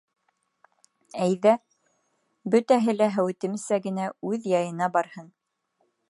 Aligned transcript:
Әйҙә, 1.25 1.51
бөтәһе 2.55 2.95
лә 2.95 3.09
һәүетемсә 3.17 3.79
генә 3.83 4.07
үҙ 4.31 4.47
яйына 4.53 4.89
барһын. 4.97 5.29